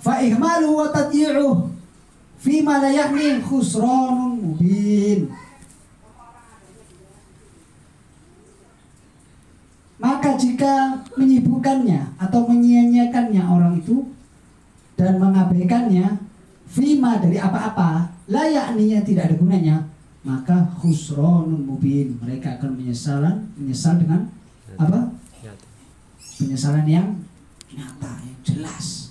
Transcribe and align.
fa 0.00 0.24
ihmalu 0.24 0.68
wa 0.72 0.88
tadyi'uh 0.88 1.68
fi 2.40 2.64
ma 2.64 2.80
la 2.80 2.88
ya'ni 2.88 3.44
khusranun 3.44 4.40
mubin. 4.40 5.28
Maka 10.00 10.32
jika 10.40 11.04
menyibukkannya 11.12 12.16
atau 12.16 12.48
menyia-nyiakannya 12.48 13.44
orang 13.44 13.76
itu 13.76 14.08
dan 14.96 15.20
mengabaikannya 15.20 16.16
fima 16.64 17.20
dari 17.20 17.36
apa-apa 17.36 18.08
layakninya 18.24 19.04
tidak 19.04 19.28
ada 19.28 19.36
gunanya 19.36 19.76
maka 20.24 20.72
khusronun 20.80 21.68
mubin. 21.68 22.16
Mereka 22.16 22.56
akan 22.56 22.80
menyesalan 22.80 23.52
menyesal 23.60 24.00
dengan 24.00 24.32
apa? 24.80 25.12
Penyesalan 26.40 26.88
yang 26.88 27.20
nyata 27.76 28.24
yang 28.24 28.40
jelas 28.40 29.09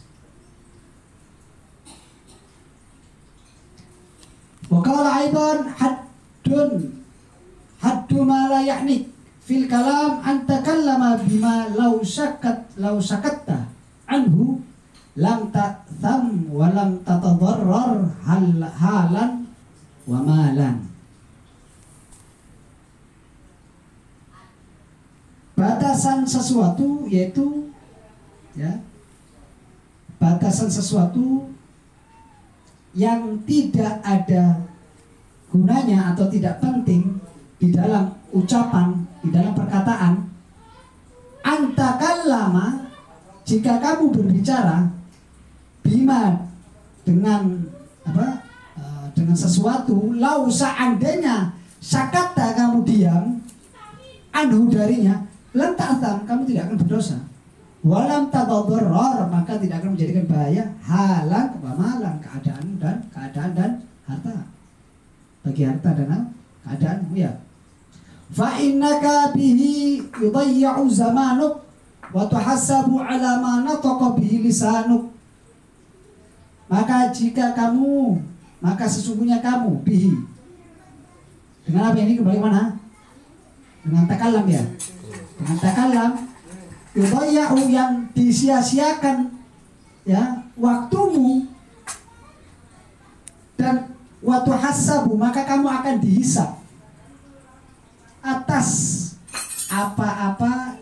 Haddu 7.79 8.27
ma 8.27 8.51
la 8.51 8.59
ya'nik 8.59 9.07
fil 9.39 9.65
kalam 9.71 10.19
an 10.19 10.43
takallama 10.43 11.15
bima 11.23 11.71
law 11.71 11.95
syakat 12.03 12.67
law 12.75 12.99
syakatta 12.99 13.71
anhu 14.03 14.59
lam 15.15 15.47
ta'tham 15.47 16.51
wa 16.51 16.67
lam 16.75 16.99
tatadarrar 17.07 18.03
hal, 18.27 18.45
halan 18.59 19.31
wa 20.03 20.19
malan. 20.27 20.91
Batasan 25.55 26.27
sesuatu 26.27 27.07
yaitu 27.07 27.71
ya 28.55 28.79
batasan 30.19 30.67
sesuatu 30.67 31.47
yang 32.91 33.39
tidak 33.47 34.03
ada 34.03 34.68
gunanya 35.49 36.13
atau 36.13 36.29
tidak 36.29 36.61
penting 36.61 37.17
di 37.59 37.73
dalam 37.73 38.13
ucapan, 38.31 38.93
di 39.25 39.29
dalam 39.33 39.51
perkataan, 39.51 40.13
antakallama 41.43 42.87
jika 43.43 43.81
kamu 43.81 44.13
berbicara 44.13 44.87
bima 45.81 46.37
dengan 47.01 47.65
apa 48.05 48.45
eh, 48.77 49.05
dengan 49.17 49.33
sesuatu 49.33 50.13
lau 50.13 50.45
seandainya 50.45 51.57
sakata 51.81 52.53
kamu 52.53 52.85
diam 52.85 53.41
anhu 54.29 54.69
darinya 54.69 55.25
lam 55.57 55.73
ta'tham 55.73 56.29
kamu 56.29 56.41
tidak 56.45 56.69
akan 56.69 56.77
berdosa. 56.85 57.17
Walam 57.79 58.27
tadadarrar 58.27 59.23
maka 59.31 59.55
tidak 59.55 59.79
akan 59.79 59.95
menjadikan 59.95 60.27
bahaya. 60.27 60.67
Halang 60.83 61.55
kepamalan 61.55 62.15
keadaan 62.19 62.65
dan 62.75 62.95
keadaan 63.07 63.51
dan 63.55 63.71
harta 64.03 64.35
bagi 65.59 65.67
harta 65.67 65.91
dan 65.91 66.31
keadaan 66.63 67.11
ya. 67.11 67.31
Fa 68.31 68.55
innaka 68.55 69.35
bihi 69.35 69.99
yudayya'u 70.07 70.87
zamanuk 70.87 71.59
wa 72.15 72.23
tuhassabu 72.31 73.03
ala 73.03 73.43
ma 73.43 73.67
nataqa 73.67 74.15
bihi 74.15 74.47
lisanuk. 74.47 75.11
Maka 76.71 77.11
jika 77.11 77.51
kamu 77.51 78.23
maka 78.63 78.87
sesungguhnya 78.87 79.43
kamu 79.43 79.83
bihi. 79.83 80.15
Dengan 81.67 81.91
apa 81.91 81.99
ini? 81.99 82.15
Kembali 82.15 82.39
mana 82.39 82.79
dengan 83.83 84.07
takalam 84.07 84.47
ya. 84.47 84.63
Dengan 85.35 85.57
takalam. 85.59 86.11
Yudayya'u 86.95 87.59
yang 87.67 88.07
disia-siakan 88.15 89.27
ya. 90.07 90.39
Waktumu 90.55 91.48
waktu 94.39 94.55
hasabu 94.55 95.19
maka 95.19 95.43
kamu 95.43 95.67
akan 95.67 95.95
dihisap 95.99 96.55
atas 98.23 98.69
apa-apa 99.67 100.79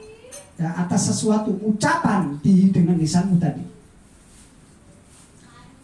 ya, 0.62 0.78
atas 0.86 1.10
sesuatu 1.10 1.58
ucapan 1.66 2.38
di 2.46 2.70
dengan 2.70 3.02
lisanmu 3.02 3.42
tadi. 3.42 3.66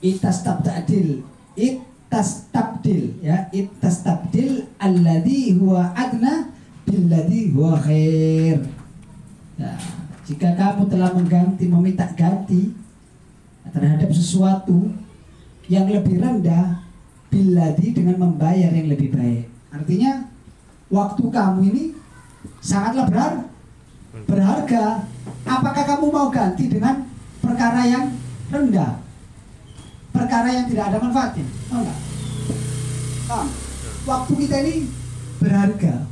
Itas 0.05 0.45
tabdil 0.45 1.25
itas 1.57 2.51
tabdil 2.53 3.17
ya 3.25 3.49
itas 3.49 4.05
tabdil 4.05 4.69
alladhi 4.77 5.57
huwa 5.57 5.89
adna 5.97 6.53
billadhi 6.85 7.49
huwa 7.57 7.81
khair. 7.81 8.61
Ya, 9.57 9.73
jika 10.29 10.53
kamu 10.53 10.93
telah 10.93 11.09
mengganti 11.17 11.65
meminta 11.65 12.05
ganti 12.13 12.69
terhadap 13.73 14.13
sesuatu 14.13 14.93
yang 15.71 15.87
lebih 15.87 16.19
rendah 16.19 16.82
biladi 17.33 17.97
dengan 17.97 18.21
membayar 18.21 18.69
yang 18.69 18.85
lebih 18.93 19.09
baik. 19.09 19.49
Artinya 19.73 20.29
waktu 20.93 21.23
kamu 21.33 21.59
ini 21.73 21.83
sangatlah 22.61 23.09
berharga 23.09 23.49
berharga. 24.29 25.09
Apakah 25.43 25.83
kamu 25.89 26.05
mau 26.13 26.29
ganti 26.29 26.69
dengan 26.69 27.09
perkara 27.41 27.89
yang 27.89 28.13
rendah? 28.53 29.01
Perkara 30.13 30.53
yang 30.53 30.69
tidak 30.69 30.93
ada 30.93 30.97
manfaatnya? 31.01 31.45
Tahu 31.73 31.81
nggak? 31.81 31.99
Paham? 33.25 33.47
waktu 34.03 34.31
kita 34.45 34.55
ini 34.61 34.75
berharga. 35.39 36.05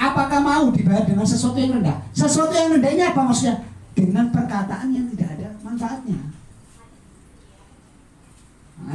Apakah 0.00 0.40
mau 0.40 0.64
dibayar 0.72 1.04
dengan 1.08 1.24
sesuatu 1.24 1.56
yang 1.56 1.80
rendah? 1.80 1.98
Sesuatu 2.12 2.52
yang 2.52 2.76
rendah 2.76 2.90
ini 2.92 3.04
apa 3.04 3.20
maksudnya? 3.24 3.64
Dengan 3.96 4.32
perkataan 4.32 4.92
yang 4.92 5.08
tidak 5.12 5.36
ada 5.36 5.48
manfaatnya 5.60 6.29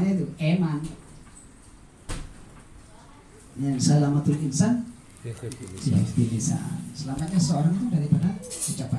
nah 0.05 0.13
itu 0.13 0.29
eman 0.37 0.85
yang 3.57 3.81
salamatul 3.81 4.37
insan. 4.37 4.85
Selamatnya 6.93 7.41
seorang 7.41 7.73
itu 7.73 7.89
daripada 7.89 8.29
ucapannya 8.45 8.95